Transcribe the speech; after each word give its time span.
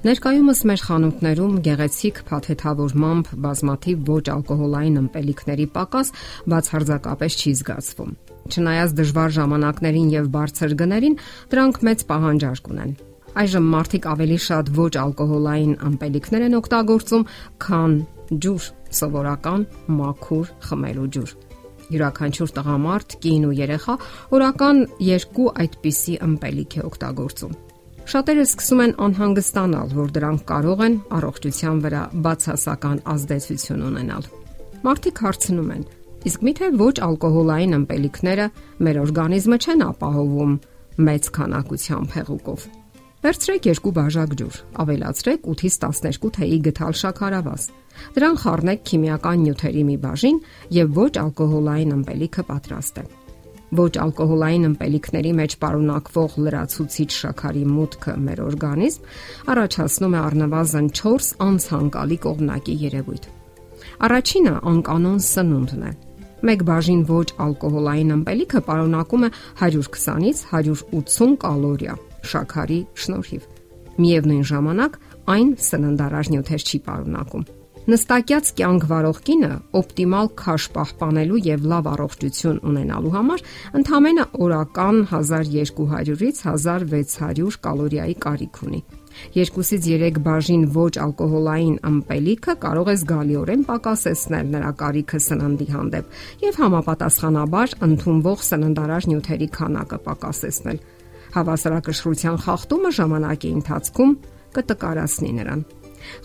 Ներկայումս 0.00 0.60
մեր 0.64 0.82
խանութներում 0.86 1.56
գեղեցիկ 1.66 2.18
փաթեթավորմամբ 2.30 3.26
բազմաթիվ 3.44 4.06
ոչ 4.08 4.22
ալկոհոլային 4.32 4.96
ըմպելիքների 5.00 5.66
պակաս 5.74 6.12
բացարձակապես 6.52 7.36
չի 7.36 7.52
զգացվում։ 7.58 8.14
Չնայած 8.48 8.94
դժվար 8.96 9.34
ժամանակներին 9.36 10.08
եւ 10.14 10.30
բարձր 10.38 10.74
գներին, 10.80 11.18
դրանք 11.52 11.82
մեծ 11.90 12.06
պահանջարկ 12.08 12.72
ունեն։ 12.72 12.96
Այժմ 13.44 13.70
մարդիկ 13.76 14.08
ավելի 14.16 14.38
շատ 14.48 14.72
ոչ 14.80 14.90
ալկոհոլային 15.04 15.78
ըմպելիքներ 15.90 16.48
են 16.48 16.58
օգտագործում, 16.64 17.28
քան 17.60 18.00
ջուր, 18.40 18.72
սովորական 19.04 19.66
մաքուր 20.00 20.54
խմելու 20.64 21.10
ջուր։ 21.20 21.34
Յուրաքանչյուր 21.90 22.54
տղամարդ, 22.56 23.18
կին 23.20 23.48
ու 23.50 23.56
երեխա 23.60 23.96
օրական 24.38 24.86
2 25.04 25.50
այդպիսի 25.60 26.22
ըմպելիք 26.30 26.78
է 26.80 26.86
օգտագործում։ 26.88 27.58
Շատերը 28.10 28.42
սկսում 28.42 28.80
են 28.82 28.92
անհանգստանալ, 29.04 29.90
որ 29.94 30.08
դրանք 30.16 30.40
կարող 30.48 30.80
են 30.82 30.94
առողջության 31.14 31.82
վրա 31.84 32.00
բացասական 32.24 32.96
ազդեցություն 33.12 33.84
ունենալ։ 33.86 34.24
Մարդիկ 34.82 35.20
հարցնում 35.26 35.68
են. 35.76 35.84
իսկ 36.30 36.40
միթե 36.46 36.70
ոչ 36.80 36.94
ալկոհոլային 37.06 37.76
ըմպելիքները 37.78 38.46
մեր 38.86 38.96
օրգանիզմը 39.04 39.58
չեն 39.62 39.84
ապահովում 39.86 40.56
մեծ 41.06 41.30
քանակությամբ 41.38 42.08
հեղուկով։ 42.18 42.66
Վերցրեք 43.20 43.70
երկու 43.70 43.94
բաժակ 44.00 44.30
ջուր, 44.40 44.54
ավելացրեք 44.82 45.40
8-ից 45.54 45.74
12 45.86 46.34
թեյի 46.34 46.58
գթալ 46.66 46.94
շաքարավազ։ 47.04 47.62
Դրան 48.18 48.36
խառնեք 48.42 48.84
քիմիական 48.90 49.42
նյութերի 49.46 49.82
մի 49.86 49.96
բաժին 50.02 50.38
եւ 50.82 50.94
ոչ 50.98 51.12
ալկոհոլային 51.24 51.94
ըմպելիքը 52.00 52.42
պատրաստ 52.50 53.04
է։ 53.04 53.19
Ոչ 53.78 53.90
ալկոհոլային 54.02 54.66
ըմպելիքների 54.66 55.32
մեջ 55.38 55.52
պարունակվող 55.62 56.32
լրացուցիչ 56.44 57.08
շաքարի 57.16 57.60
մուտքը 57.70 58.14
մեր 58.26 58.40
օրգանիզմ 58.46 59.04
առաջացնում 59.54 60.16
է 60.16 60.20
առնվազն 60.20 60.88
4 61.00 61.28
անցանկալի 61.46 62.18
կողմնակի 62.24 62.74
երևույթ։ 62.80 63.28
Առաջինը 64.10 64.54
անկանոն 64.70 65.20
սնունդն 65.30 65.84
է։ 65.86 65.92
Մեկ 66.50 66.66
բաժին 66.70 67.00
ոչ 67.12 67.26
ալկոհոլային 67.46 68.12
ըմպելիքը 68.16 68.60
պարունակում 68.66 69.24
է 69.28 69.30
120-ից 69.60 70.42
180 70.50 71.38
կալորիա 71.46 71.96
շաքարի 72.32 72.80
շնորհիվ։ 73.04 73.48
Միևնույն 74.00 74.44
ժամանակ 74.50 75.00
այն 75.36 75.56
սննդարար 75.70 76.34
նյութեր 76.34 76.64
չի 76.70 76.78
պարունակում։ 76.90 77.48
Նստակյաց 77.90 78.48
կյանք 78.58 78.84
վարող 78.86 79.16
կինը 79.26 79.48
օպտիմալ 79.78 80.28
քաշ 80.38 80.64
պահպանելու 80.74 81.38
եւ 81.46 81.62
լավ 81.70 81.86
առողջություն 81.90 82.58
ունենալու 82.70 83.10
համար 83.14 83.40
ընդամենը 83.80 84.26
օրական 84.46 85.00
1200-ից 85.10 86.42
1600 86.44 87.56
կալորիայի 87.64 88.14
կարիք 88.26 88.60
ունի։ 88.68 88.80
2-ից 89.34 89.88
3 89.88 90.20
բաժին 90.28 90.62
ոչ 90.76 90.92
ալկոհոլային 91.06 91.80
ըմպելիքը 91.90 92.54
կարող 92.66 92.92
է 92.92 92.96
զգալիորեն 93.00 93.66
պակասեցնել 93.72 94.54
նրա 94.54 94.70
կարիքը 94.84 95.22
սննդի 95.26 95.68
հանդեպ 95.74 96.14
եւ 96.46 96.62
համապատասխանաբար 96.62 97.76
ընդունվող 97.90 98.46
սննդարար 98.50 99.10
նյութերի 99.10 99.50
քանակը 99.58 100.00
պակասեցնել։ 100.06 100.80
Հավասարակշռության 101.40 102.40
խախտումը 102.46 102.96
ժամանակի 103.00 103.52
ընթացքում 103.58 104.16
կտկարացնի 104.54 105.34
նրան։ 105.40 105.68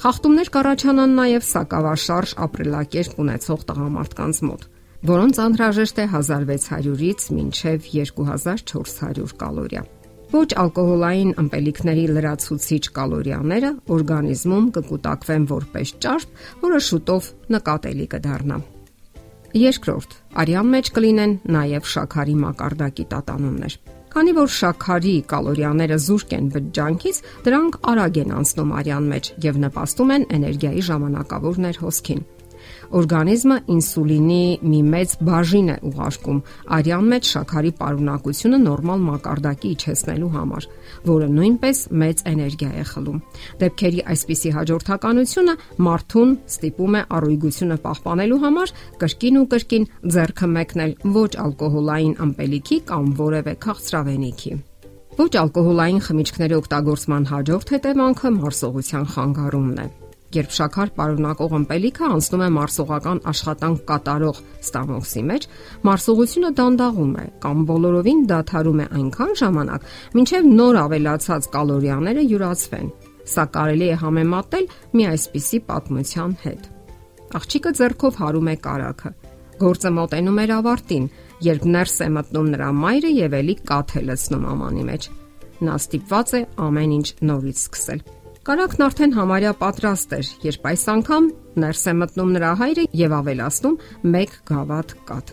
Խախտումներ 0.03 0.51
կառաջանան 0.55 1.15
նաև 1.19 1.45
սակավաշարժ 1.49 2.33
ապրելակերպ 2.45 3.19
ունեցող 3.25 3.65
տղամարդկանց 3.71 4.39
մոտ, 4.49 4.65
որոնց 5.11 5.41
անհրաժեշտ 5.45 6.01
է 6.01 6.05
1600-ից 6.15 7.27
մինչև 7.35 7.89
2400 7.95 9.35
կալորիա։ 9.41 9.83
Ոչ 10.35 10.47
ալկոհոլային 10.57 11.33
ըմպելիքների 11.41 12.05
լրացուցիչ 12.15 12.83
կալորիաները 12.95 13.69
օրգանիզմում 13.95 14.69
կկուտակվեն 14.77 15.45
որպես 15.51 15.91
ճարպ, 16.05 16.39
որը 16.65 16.79
շուտով 16.87 17.29
նկատելի 17.55 18.07
կդառնա։ 18.15 18.57
Երկրորդ, 19.55 20.15
արյան 20.41 20.71
մեջ 20.75 20.89
կլինեն 20.97 21.35
նաև 21.55 21.91
շաքարի 21.93 22.33
մակարդակի 22.41 23.05
տատանումներ։ 23.13 23.77
Քանի 24.15 24.31
որ 24.31 24.51
շաքարի 24.55 25.13
կալորիաները 25.27 25.95
զուրկ 25.99 26.29
են 26.37 26.45
բջջանքից, 26.53 27.17
դրանք 27.47 27.73
արագ 27.91 28.19
են 28.21 28.29
անցնում 28.37 28.71
արյան 28.79 29.09
մեջ 29.11 29.29
եւ 29.43 29.59
նպաստում 29.65 30.13
են 30.15 30.27
էներգիայի 30.37 30.83
ժամանակավոր 30.89 31.59
ներհոսքին։ 31.65 32.21
Օրգանիզմը 32.95 33.55
ինսուլինի 33.75 34.41
մի 34.65 34.79
մեծ 34.91 35.13
բաժին 35.25 35.69
է 35.73 35.77
ուղարկում 35.89 36.41
արյան 36.75 37.07
մեջ 37.11 37.29
շաքարի 37.35 37.71
պարունակությունը 37.79 38.59
նորմալ 38.65 39.01
մակարդակի 39.05 39.71
իջեցնելու 39.75 40.29
համար, 40.35 40.67
որը 41.09 41.29
նույնպես 41.35 41.81
մեծ 42.03 42.23
էներգիա 42.31 42.71
է 42.75 42.85
խլում։ 42.91 43.19
Դեպքերի 43.63 44.05
այսպիսի 44.15 44.53
հաջորդականությունը 44.59 45.57
մարդուն 45.87 46.31
ստիպում 46.55 46.95
է 46.95 47.01
առողջությունը 47.17 47.79
պահպանելու 47.85 48.39
համար 48.45 48.75
կրկին 49.01 49.41
ու 49.41 49.49
կրկին 49.55 49.89
ձեռքը 50.15 50.49
մեկնել 50.55 50.95
ոչ 51.15 51.31
ալկոհոլային 51.45 52.15
ըմպելիքի 52.25 52.79
կամ 52.93 53.11
որևէ 53.25 53.53
քաղցրավենիքի։ 53.65 54.55
Ոչ 55.15 55.31
ալկոհոլային 55.39 56.01
խմիչքների 56.05 56.57
օգտագործման 56.59 57.29
հաջորդ 57.31 57.75
հետևանքը 57.75 58.33
մարսողության 58.39 59.13
խանգարումն 59.15 59.79
է 59.85 59.87
երբ 60.35 60.53
շաքար 60.55 60.91
պարունակող 60.95 61.55
ըմպելիքը 61.59 62.07
անցնում 62.15 62.43
է 62.45 62.49
մարսողական 62.55 63.19
աշխատանք 63.31 63.81
կատարող 63.89 64.39
ստամոքսի 64.65 65.23
մեջ, 65.31 65.47
մարսողությունը 65.89 66.51
դանդաղում 66.59 67.13
է 67.15 67.25
կամ 67.45 67.65
բոլորովին 67.71 68.23
դադարում 68.31 68.81
է 68.85 68.87
այնքան 68.99 69.33
ժամանակ, 69.41 69.89
մինչև 70.15 70.49
նոր 70.55 70.79
ավելացած 70.85 71.49
կալորիաները 71.55 72.25
յուրացվեն։ 72.35 72.89
Սա 73.25 73.45
կարելի 73.55 73.87
է 73.89 73.99
համեմատել 74.05 74.65
մի 74.95 75.05
այսպիսի 75.15 75.59
պատմության 75.69 76.35
հետ։ 76.45 76.67
Աղջիկը 77.35 77.71
ձեռքով 77.79 78.19
հարում 78.21 78.49
է 78.51 78.55
կարակը։ 78.65 79.11
Գործը 79.55 79.91
մոտենում 79.95 80.41
էր 80.43 80.51
ավարտին, 80.55 81.05
երբ 81.45 81.65
ներս 81.75 81.95
է 82.05 82.09
մտնում 82.15 82.51
նրա 82.55 82.69
մայրը 82.83 83.11
եւ 83.15 83.37
ելի 83.39 83.55
կաթ 83.71 83.95
է 83.95 84.03
լցնում 84.09 84.45
ամանի 84.51 84.85
մեջ։ 84.91 85.09
Նա 85.65 85.79
ստիպված 85.79 86.35
է 86.35 86.41
ամեն 86.67 86.95
ինչ 86.99 87.07
նորից 87.31 87.63
սկսել։ 87.65 88.24
Կարակն 88.45 88.83
արդեն 88.85 89.13
համարյա 89.15 89.51
պատրաստ 89.57 90.11
էր, 90.13 90.27
երբ 90.45 90.65
այս 90.69 90.81
անգամ 90.93 91.29
ներս 91.63 91.79
է 91.89 91.93
մտնում 91.97 92.33
նրա 92.35 92.51
հայրը 92.59 92.83
եւ 92.99 93.15
ավելացնում 93.17 93.77
1 94.11 94.35
գավաթ 94.49 94.93
կաթ։ 95.09 95.31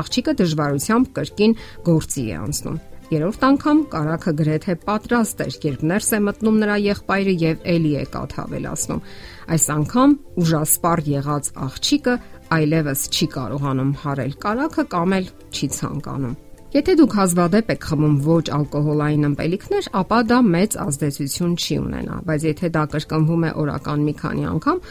Աղջիկը 0.00 0.34
դժվարությամբ 0.38 1.10
կրկին 1.18 1.56
գործի 1.88 2.24
է 2.24 2.38
անցնում։ 2.46 2.78
Երրորդ 3.12 3.44
անգամ 3.50 3.82
կարակը 3.92 4.34
գրեթե 4.40 4.78
պատրաստ 4.86 5.44
էր, 5.44 5.58
երբ 5.66 5.84
ներս 5.92 6.08
է 6.16 6.22
մտնում 6.30 6.58
նրա 6.64 6.78
եղբայրը 6.86 7.36
եւ 7.44 7.68
էլի 7.76 7.92
է 8.00 8.06
կաթ 8.16 8.38
ավելացնում։ 8.46 9.04
Այս 9.52 9.68
անգամ 9.76 10.16
ուժասպառ 10.46 11.04
եղած 11.12 11.52
աղջիկը 11.68 12.16
այլևս 12.56 13.06
չի 13.12 13.30
կարողանում 13.36 13.94
հարել 14.00 14.36
կարակը 14.48 14.88
կամ 14.96 15.16
էլ 15.20 15.32
չի 15.52 15.72
ցանկանում։ 15.76 16.36
Եթե 16.76 16.92
դուք 16.98 17.14
հազվադեպ 17.16 17.70
եք 17.72 17.84
խմում 17.88 18.16
ոչ 18.26 18.42
ալկոհոլային 18.52 19.26
ըմպելիքներ, 19.30 19.86
ապա 19.96 20.16
դա 20.28 20.38
մեծ 20.44 20.74
ազդեցություն 20.82 21.52
չի 21.56 21.76
ունենա, 21.80 22.16
բայց 22.26 22.42
եթե 22.46 22.68
դա 22.74 22.82
կրկնվում 22.92 23.46
է 23.48 23.52
օրական 23.62 24.02
մի 24.04 24.14
քանի 24.18 24.44
անգամ, 24.50 24.82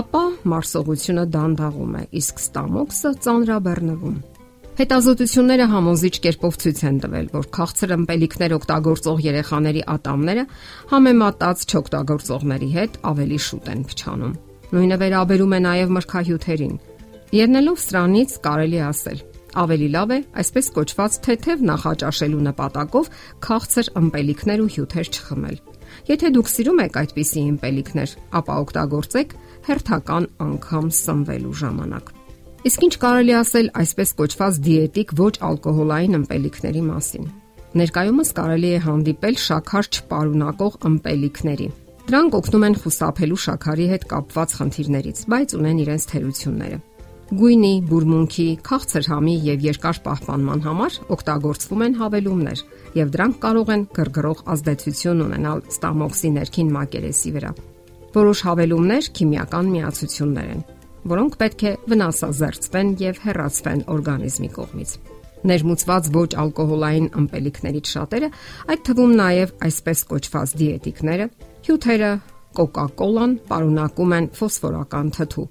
ապա 0.00 0.22
մարսողությունը 0.52 1.24
դանդաղում 1.34 1.98
է, 2.00 2.04
իսկ 2.20 2.40
ստամոքսը 2.44 3.12
ծանրաբեռնվում։ 3.26 4.16
Հետազոտությունները 4.80 5.66
համոզիչ 5.74 6.14
կերպով 6.24 6.58
ցույց 6.64 6.80
են 6.88 6.96
տվել, 7.04 7.28
որ 7.34 7.44
քաղցր 7.58 7.94
ըմպելիքներ 7.98 8.56
օգտագործող 8.56 9.22
երեխաների 9.28 9.84
ատամները 9.98 10.46
համեմատած 10.94 11.68
չօգտագործողների 11.68 12.70
հետ 12.78 12.98
ավելի 13.12 13.38
շուտ 13.50 13.70
են 13.74 13.84
փչանում։ 13.92 14.34
Նույնը 14.74 15.00
վերաբերում 15.04 15.54
է 15.54 15.62
նաև 15.68 15.94
մրգահյութերին։ 15.98 16.74
Ելնելով 17.34 17.78
սրանից 17.84 18.34
կարելի 18.48 18.80
ասել, 18.88 19.22
Ավելի 19.54 19.88
լավ 19.94 20.12
է 20.14 20.18
այսպես 20.40 20.68
կոչված 20.74 21.16
թեթև 21.24 21.60
նախաճաշելու 21.68 22.42
նպատակով 22.48 23.10
քաղցր 23.46 23.90
ըմպելիքներ 24.00 24.62
ու 24.64 24.70
հյութեր 24.74 25.10
չխմել։ 25.14 25.58
Եթե 26.10 26.30
դուք 26.34 26.50
սիրում 26.54 26.82
եք 26.84 26.98
այդպիսի 27.04 27.44
ըմպելիքներ, 27.54 28.14
ապա 28.40 28.56
օգտագործեք 28.64 29.34
հերթական 29.68 30.26
անգամ 30.44 30.90
սնվելու 30.98 31.54
ժամանակ։ 31.62 32.10
Իսկ 32.64 32.84
ինչ 32.88 32.94
կարելի 33.04 33.34
ասել 33.44 33.66
այսպես 33.84 34.12
կոչված 34.18 34.58
դիետիկ 34.64 35.14
ոչ 35.20 35.34
ալկոհոլային 35.48 36.18
ըմպելիքների 36.18 36.82
մասին։ 36.88 37.26
Ներկայումս 37.74 38.30
կարելի 38.38 38.70
է 38.74 38.80
հանդիպել 38.84 39.38
շաքար 39.44 39.88
չպարունակող 39.94 40.78
ըմպելիքների։ 40.90 41.68
Դրանք 42.04 42.34
օգնում 42.38 42.66
են 42.68 42.76
խուսափելու 42.84 43.40
շաքարի 43.44 43.86
հետ 43.94 44.02
կապված 44.14 44.56
խնդիրներից, 44.58 45.22
բայց 45.34 45.54
ունեն 45.58 45.78
իրենց 45.84 46.06
թերությունները։ 46.14 46.78
Գույնի, 47.24 47.72
բուրմունքի, 47.88 48.44
քաղցր 48.66 49.06
համի 49.08 49.34
եւ 49.46 49.62
երկար 49.64 50.00
պահպանման 50.04 50.62
համար 50.66 50.96
օգտագործվում 51.14 51.84
են 51.86 51.94
հավելումներ, 52.00 52.62
եւ 52.98 53.12
դրանք 53.14 53.38
կարող 53.44 53.72
են 53.74 53.84
գրգռող 53.96 54.42
ազդեցություն 54.54 55.22
ունենալ 55.24 55.62
ստամոքսի 55.72 56.30
ներքին 56.34 56.74
մակերեսի 56.74 57.32
վրա։ 57.38 57.54
Որոշ 58.18 58.44
հավելումներ 58.48 59.08
քիմիական 59.16 59.72
միացություններ 59.72 60.52
են, 60.52 60.62
որոնք 61.14 61.40
պետք 61.40 61.64
է 61.64 61.74
վնասազերծվեն 61.94 62.92
եւ 63.04 63.24
հեռացվեն 63.24 63.82
օրգանիզմի 63.94 64.52
կողմից 64.60 64.94
ներմուծված 65.44 66.06
ոչ 66.14 66.28
ալկոհոլային 66.40 67.08
ըմպելիքներից 67.20 67.90
շատերը, 67.94 68.30
այդ 68.72 68.84
թվում 68.88 69.12
նաև 69.18 69.50
այսպես 69.66 70.04
կոչված 70.12 70.54
դիետիկները, 70.60 71.26
հյութերը, 71.68 72.12
Coca-Cola-ն 72.54 73.36
պարունակում 73.50 74.16
են 74.18 74.30
ֆոսֆորական 74.38 75.12
թթու 75.18 75.46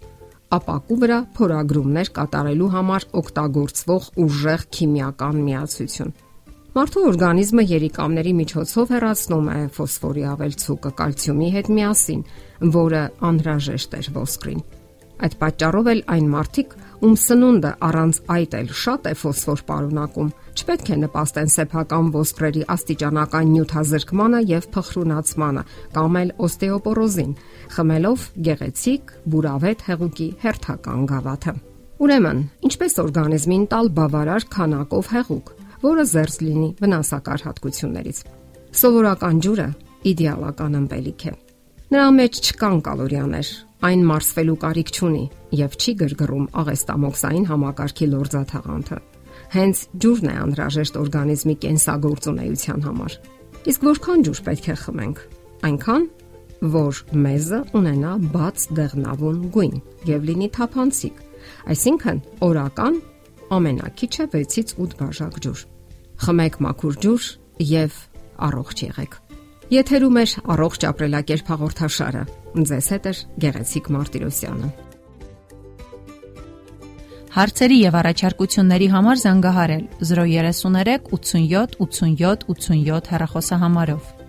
ապակու 0.54 0.98
վրա 1.04 1.18
փորագրումներ 1.38 2.12
կատարելու 2.18 2.70
համար 2.74 3.06
օգտագործվող 3.24 4.08
ուժեղ 4.24 4.66
քիմիական 4.78 5.42
միացություն։ 5.48 6.14
Մարդու 6.74 7.04
օրգանիզմը 7.06 7.64
երիկամների 7.70 8.32
միջոցով 8.40 8.94
հեռացնում 8.94 9.50
է 9.54 9.58
ֆոսֆորի 9.78 10.24
ավելցուկը 10.32 10.92
կալցիումի 11.02 11.50
հետ 11.54 11.68
միասին, 11.78 12.24
որը 12.74 13.02
անհրաժեշտ 13.30 13.94
է 13.94 14.02
ոսկրին։ 14.18 14.64
Այդ 15.24 15.36
պատճառով 15.44 15.90
էլ 15.94 16.02
այն 16.18 16.32
մարդիկ, 16.34 16.74
ում 17.04 17.16
սնունդը 17.20 17.70
առանց 17.84 18.18
այդ 18.32 18.54
էլ 18.60 18.70
շատ 18.80 19.08
է 19.10 19.12
ֆոսֆոր 19.20 19.62
պարունակում, 19.68 20.30
չպետք 20.54 20.92
է 20.94 20.98
նպաստեն 21.02 21.50
սեփական 21.54 22.12
ոսկրերի 22.14 22.64
աստիճանական 22.76 23.50
նյութազրկմանը 23.54 24.40
եւ 24.54 24.68
փխրունացմանը 24.78 25.64
կամ 25.98 26.18
էլ 26.22 26.32
օստեոպորոզին, 26.48 27.36
խմելով 27.76 28.26
գեղեցիկ 28.48 29.14
բուրավետ 29.36 29.86
հեղուկի 29.90 30.30
հերթական 30.48 31.06
գավաթը։ 31.12 31.56
Ուրեմն, 32.04 32.40
ինչպես 32.72 33.00
օրգանիզմին 33.04 33.66
տալ 33.74 33.92
բավարար 34.00 34.48
քանակով 34.56 35.12
հեղուկ, 35.14 35.56
որը 35.84 36.06
զերծ 36.14 36.38
լինի 36.48 36.70
վնասակար 36.80 37.48
հատկություններից։ 37.52 38.28
Սովորական 38.80 39.44
ջուրը 39.44 39.68
իդեալական 40.14 40.80
ըմպելիք 40.84 41.28
է։ 41.28 41.34
Նրա 41.94 42.06
մեջ 42.10 42.38
չկան 42.42 42.80
կալորիաներ, 42.88 43.50
այն 43.86 44.04
մարսվելու 44.10 44.54
կարիք 44.64 44.92
չունի 44.98 45.20
եւ 45.60 45.74
չի 45.78 45.92
գրգռում 46.00 46.46
աղեստամոքսային 46.62 47.44
համակարգի 47.50 48.08
լորձաթաղանթը։ 48.14 48.98
Հենց 49.54 49.82
ջուրն 50.02 50.32
է 50.32 50.34
անհրաժեշտ 50.44 50.98
օրգանիզմի 51.04 51.56
կենսագործունեության 51.66 52.82
համար։ 52.88 53.18
Իսկ 53.70 53.86
որքան 53.90 54.26
ջուր 54.26 54.42
պետք 54.48 54.70
է 54.74 54.78
խմենք։ 54.84 55.22
Այնքան, 55.70 56.08
որ 56.74 57.04
մեզը 57.28 57.60
ունենա 57.78 58.16
բաց 58.34 58.66
դեղնավուն 58.82 59.38
գույն 59.54 59.78
եւ 60.10 60.28
լինի 60.34 60.50
թափանցիկ, 60.58 61.22
այսինքն 61.78 62.24
օրական 62.50 63.00
ամենակիչը 63.60 64.28
6-ից 64.34 64.76
8 64.82 64.98
բաժակ 65.04 65.40
ջուր։ 65.46 65.64
Խմեք 66.26 66.60
մաքուր 66.66 67.00
ջուր 67.06 67.30
եւ 67.78 68.02
առողջ 68.50 68.86
եղեք։ 68.90 69.22
Եթերում 69.72 70.18
է 70.20 70.24
առողջ 70.54 70.86
ապրելակերպ 70.90 71.52
հաղորդաշարը։ 71.54 72.24
Ձեզ 72.68 72.88
հետ 72.94 73.06
է 73.08 73.14
Գեղեցիկ 73.44 73.86
Մարտիրոսյանը։ 73.96 74.72
Հարցերի 77.34 77.78
եւ 77.82 77.96
առաջարկությունների 78.04 78.88
համար 78.94 79.22
զանգահարել 79.24 79.86
033 80.10 81.08
87 81.16 81.80
87 81.80 82.46
87 82.52 83.10
հեռախոսահամարով։ 83.14 84.23